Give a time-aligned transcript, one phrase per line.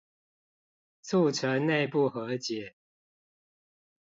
[1.03, 2.75] 促成內部和解